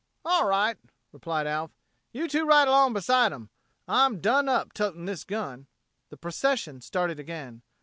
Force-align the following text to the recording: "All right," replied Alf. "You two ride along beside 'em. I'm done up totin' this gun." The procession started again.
"All 0.25 0.47
right," 0.47 0.77
replied 1.11 1.45
Alf. 1.45 1.69
"You 2.11 2.27
two 2.27 2.43
ride 2.43 2.67
along 2.67 2.93
beside 2.93 3.31
'em. 3.31 3.51
I'm 3.87 4.19
done 4.19 4.49
up 4.49 4.73
totin' 4.73 5.05
this 5.05 5.23
gun." 5.23 5.67
The 6.09 6.17
procession 6.17 6.81
started 6.81 7.19
again. 7.19 7.61